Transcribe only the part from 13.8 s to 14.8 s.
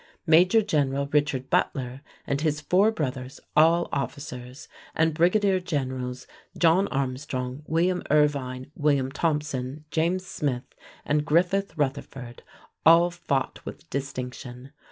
distinction.